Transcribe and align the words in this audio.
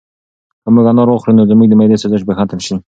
که 0.63 0.69
موږ 0.75 0.85
انار 0.91 1.07
وخورو 1.09 1.35
نو 1.37 1.43
زموږ 1.51 1.67
د 1.69 1.73
معدې 1.79 1.97
سوزش 2.03 2.21
به 2.25 2.33
ختم 2.39 2.59
شي. 2.65 2.75